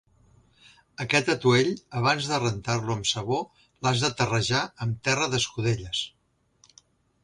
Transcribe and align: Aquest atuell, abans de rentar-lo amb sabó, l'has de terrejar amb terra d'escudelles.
Aquest 1.05 1.29
atuell, 1.33 1.69
abans 2.01 2.31
de 2.33 2.41
rentar-lo 2.45 2.95
amb 2.97 3.11
sabó, 3.13 3.39
l'has 3.85 4.05
de 4.09 4.13
terrejar 4.25 4.67
amb 4.87 5.01
terra 5.11 5.33
d'escudelles. 5.37 6.07